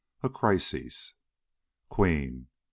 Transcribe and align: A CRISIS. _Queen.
A 0.23 0.29
CRISIS. 0.29 1.13
_Queen. 1.91 2.45